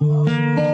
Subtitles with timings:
[0.00, 0.73] Oh.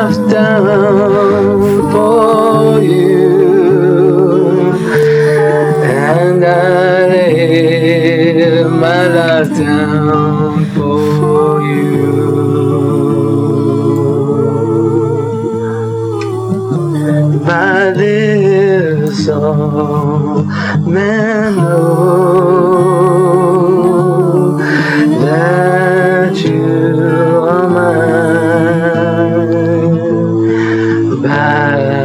[0.00, 4.70] I've done for you,
[5.82, 11.88] and I lay my life down for you.
[17.44, 20.44] My this soul,
[20.86, 21.54] man.
[21.58, 22.57] Oh,
[31.48, 31.97] Yeah.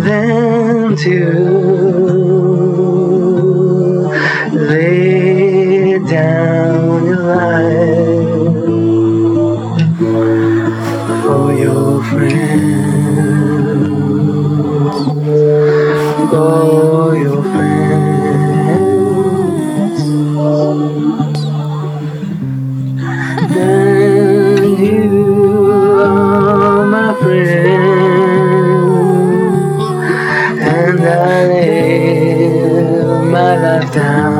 [0.00, 1.20] than to
[4.52, 7.96] lay down your life
[11.22, 12.70] for your friends,
[16.30, 17.85] for your friends.
[33.66, 34.35] love down.